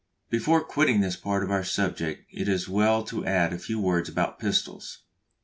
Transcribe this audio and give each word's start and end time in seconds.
Before 0.31 0.63
quitting 0.63 1.01
this 1.01 1.15
part 1.15 1.43
of 1.43 1.51
our 1.51 1.63
subject 1.63 2.25
it 2.31 2.47
is 2.47 2.63
as 2.63 2.67
well 2.67 3.03
to 3.03 3.23
add 3.23 3.53
a 3.53 3.59
few 3.59 3.79
words 3.79 4.09
about 4.09 4.39
pistols. 4.39 5.03